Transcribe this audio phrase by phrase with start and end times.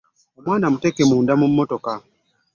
[0.37, 1.93] Omwana muteeke munda mu mmotoka.